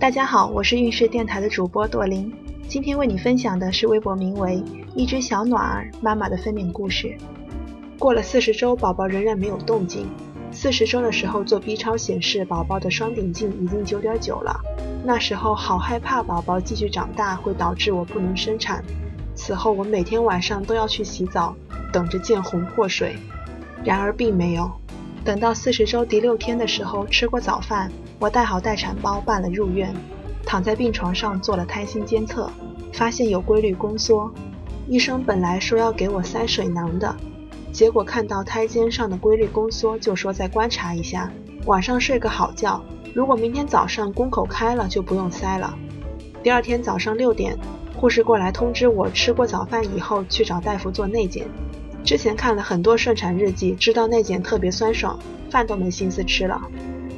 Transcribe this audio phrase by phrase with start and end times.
[0.00, 2.32] 大家好，我是运势电台的主播朵琳，
[2.68, 4.62] 今天为你分享的是微博名为
[4.94, 7.16] “一只小暖儿妈妈”的分娩故事。
[7.98, 10.06] 过了四十周，宝宝仍然没有动静。
[10.52, 14.60] 四十周的时候做 B 超显示，宝宝的双顶径已经九点九了。
[15.04, 18.84] 那时候好害怕宝宝继续长大会导致我不能生产。
[19.34, 21.56] 此后我每天晚上都要去洗澡，
[21.92, 23.16] 等着见红破水。
[23.82, 24.70] 然而并没有。
[25.28, 29.94] 等到四十周第六天的时候，吃过早饭，我带好待产包办了入院，
[30.42, 32.50] 躺在病床上做了胎心监测，
[32.94, 34.32] 发现有规律宫缩。
[34.86, 37.14] 医生本来说要给我塞水囊的。
[37.70, 41.30] 结果看到胎尖上的规律宫缩，就说再观察一下，
[41.66, 42.82] 晚上睡个好觉。
[43.12, 45.76] 如果明天早上宫口开了，就不用塞了。
[46.42, 47.54] 第二天早上六点，
[47.94, 51.46] 护士过来通知我，吃过早饭以后去找大夫做内检。
[52.04, 55.18] 之前看了很多顺产日记，知道内检特别酸爽，
[55.50, 56.60] 饭都没心思吃了。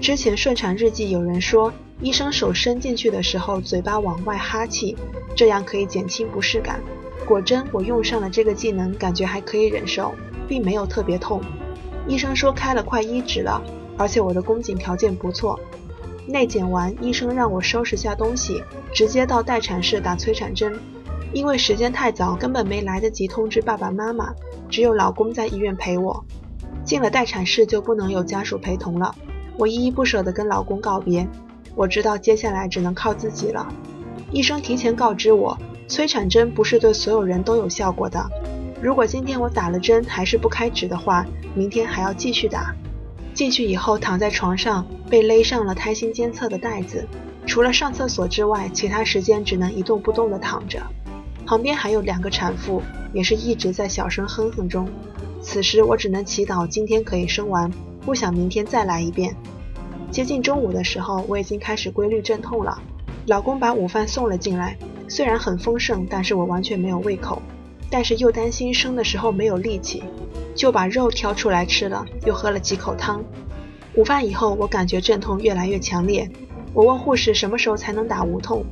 [0.00, 4.96] 之前顺产日记有人说，医生手伸进去的时候，嘴巴往外哈气，
[5.36, 6.80] 这样可以减轻不适感。
[7.26, 10.14] 果真，我用上了这个技能，感觉还可以忍受。
[10.48, 11.40] 并没有特别痛，
[12.08, 13.62] 医生说开了快一指了，
[13.96, 15.60] 而且我的宫颈条件不错。
[16.26, 20.76] 内检完，医生让我收拾下东西，直接到待产室打催产针。
[21.32, 24.32] 因为时间太早，根本没来得及通知爸爸妈妈，
[24.68, 26.24] 只有老公在医院陪我。
[26.84, 29.14] 进了待产室就不能有家属陪同了，
[29.56, 31.28] 我依依不舍地跟老公告别。
[31.76, 33.68] 我知道接下来只能靠自己了。
[34.32, 38.24] 医生提前告知我，催产针不是对所有人都有效果的。
[38.82, 42.74] 如果今天我打了针还是不开指的话，明天还要继续打。
[43.32, 47.06] 进去以后躺在床上，被勒上了胎心监测的带子，
[47.46, 50.82] 除了上厕所之外，其他时间只能一动不动地躺着。
[51.50, 52.80] 旁边还有两个产妇，
[53.12, 54.88] 也是一直在小声哼哼中。
[55.42, 57.68] 此时我只能祈祷今天可以生完，
[58.02, 59.34] 不想明天再来一遍。
[60.12, 62.80] 接近中午的时候，我已经开始规律阵痛了。
[63.26, 67.42] 老公把午饭送了进来，虽然很丰盛，但是我完全没有胃口。
[67.90, 70.04] 但是又担心生的时候没有力气，
[70.54, 73.24] 就把肉挑出来吃了，又喝了几口汤。
[73.96, 76.30] 午饭以后，我感觉阵痛越来越强烈。
[76.72, 78.64] 我问护士什么时候才能打无痛，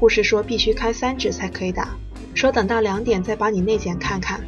[0.00, 1.96] 护士说必须开三指才可以打，
[2.36, 4.38] 说等到两点再把你内检看看。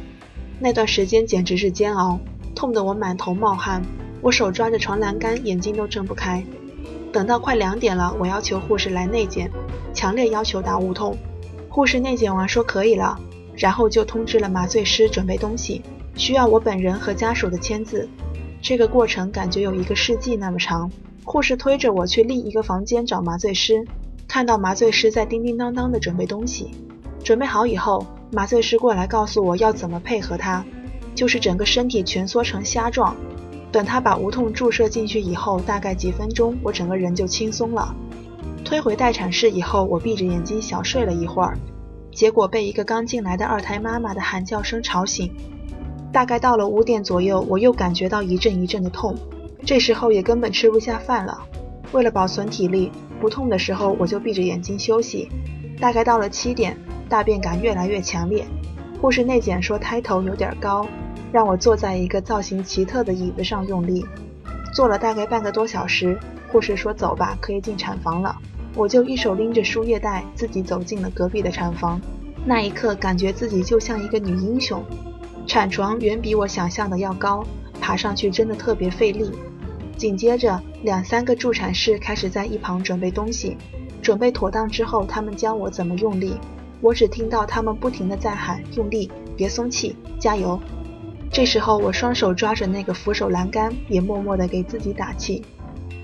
[0.59, 2.19] 那段时间简直是煎熬，
[2.53, 3.81] 痛得我满头冒汗，
[4.21, 6.45] 我手抓着床栏杆，眼睛都睁不开。
[7.11, 9.49] 等到快两点了，我要求护士来内检，
[9.91, 11.17] 强烈要求打无痛。
[11.67, 13.19] 护士内检完说可以了。
[13.57, 15.81] 然后就通知了麻醉师准备东西，
[16.15, 18.07] 需要我本人和家属的签字。
[18.61, 20.91] 这个过程感觉有一个世纪那么长。
[21.23, 23.83] 护士推着我去另一个房间找麻醉师，
[24.27, 26.69] 看到麻醉师在叮叮当当的准备东西。
[27.23, 30.63] 准备好以后，麻醉师过来告诉我要怎么配合他，
[31.13, 33.15] 就是整个身体蜷缩成虾状。
[33.71, 37.95] 等他把无痛注射进去以后，大概几分钟，我整个人就轻松了。
[38.65, 41.57] 推回待产室以后，我闭着眼睛小睡了一会儿。
[42.11, 45.31] 结果被一个刚进来的二胎妈妈的喊叫声吵醒。
[46.11, 49.15] 大概到了五点左右，我又感觉到一阵一阵的痛，
[49.63, 51.39] 这时候也根本吃不下饭了。
[51.91, 52.91] 为了保存体力，
[53.21, 55.29] 不痛的时候我就闭着眼睛休息。
[55.79, 56.75] 大概到了七点，
[57.09, 58.45] 大便感越来越强烈。
[59.01, 60.87] 护士内检说胎头有点高，
[61.31, 64.05] 让我坐在一个造型奇特的椅子上用力。
[64.73, 66.17] 坐了大概半个多小时，
[66.51, 68.35] 护士说走吧，可以进产房了。
[68.75, 71.99] 我就一手拎着输液袋，自己走进了隔壁的产房。
[72.45, 74.81] 那一刻，感觉自己就像一个女英雄。
[75.47, 77.43] 产床远比我想象的要高，
[77.81, 79.31] 爬上去真的特别费力。
[79.97, 83.57] 紧接着，两三个助产士开始在一旁准备东西。
[84.01, 86.35] 准备妥当之后，他们教我怎么用力。
[86.81, 90.59] 我只听到他们不停地在喊：“用力，别松气，加油！”
[91.31, 95.45] 这时候，我双手抓着那个扶手栏杆，也默默地给自己打气。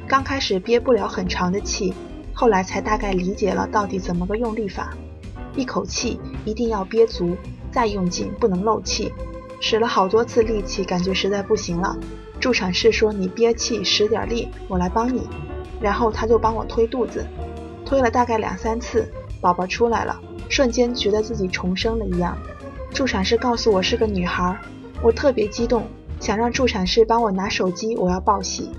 [0.07, 1.93] 刚开始憋不了很长的气。
[2.37, 4.93] 后来才大概理解了到底怎么个用力法，
[5.55, 7.37] 一口气一定要憋足，
[7.71, 9.13] 再用劲，不能漏气。
[9.61, 11.97] 使了好多次力气，感觉实在不行了。
[12.37, 15.29] 助产士说：“你憋气，使点力，我来帮你。”
[15.79, 17.25] 然后他就帮我推肚子，
[17.85, 20.21] 推了大概两三次，宝宝出来了，
[20.55, 22.37] 瞬间觉得自己重生了一样。
[22.93, 24.57] 助产士告诉我是个女孩，
[25.01, 25.85] 我特别激动，
[26.21, 28.69] 想让助产士帮我拿手机，我要报喜。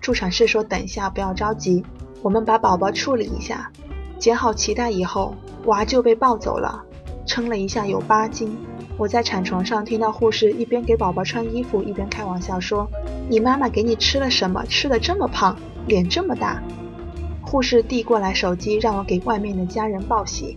[0.00, 1.84] 助产士说：“等一下，不要着急。”
[2.24, 3.70] 我们把宝宝处理一下，
[4.18, 5.34] 剪好脐带以后，
[5.66, 6.82] 娃就被抱走了。
[7.26, 8.56] 称了一下，有八斤。
[8.96, 12.88] 我在产床上听到护士一边给宝宝穿衣服，一边开玩笑说
[13.28, 14.64] ：“你妈妈给你吃了什么？
[14.64, 15.54] 吃的这么胖，
[15.86, 16.62] 脸这么大。”
[17.44, 20.56] 护士递过来手机，让我给外面的家人报喜。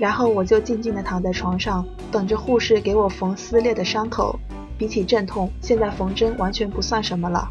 [0.00, 4.40] 然后我就静静地躺在床上，等着护士给我缝撕裂的伤口。
[4.78, 7.46] 比起阵痛，现在缝针完全不算什么了。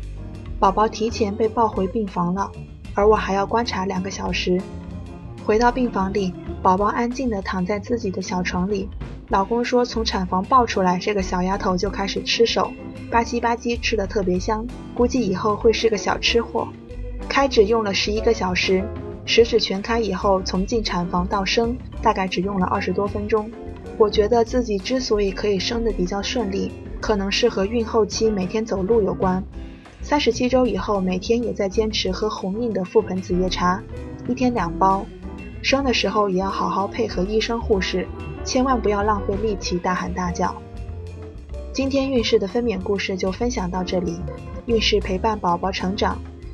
[0.59, 2.49] 宝宝提前被抱回病房了。
[2.95, 4.59] 而我还要观察两个小时，
[5.45, 8.89] 回到病房里，宝宝安静地躺在自己的小床里。
[9.27, 12.73] 老公说，从产房抱出来，这个小丫头就开始吃手，
[13.11, 14.65] 吧唧吧唧吃的特别香，
[14.95, 16.67] 估计以后会是个小吃货。
[17.29, 18.83] 开指用了十一个小时，
[19.29, 23.47] 十指全开以后，从进产房到生，大概只用了二十多分钟。
[23.95, 29.43] 我觉得自己之所以可以生得比较顺利，可能是和孕后期每天走路有关。
[30.01, 33.79] 三十七周以后，每天也在坚持喝红印的覆盆子叶茶，
[34.27, 35.05] 一天两包。
[35.61, 38.07] 生的时候也要好好配合医生护士，
[38.43, 40.59] 千万不要浪费力气大喊大叫。
[41.71, 44.19] 今天孕氏的分娩故事就分享到这里，
[44.65, 46.17] 孕氏陪伴宝宝成长，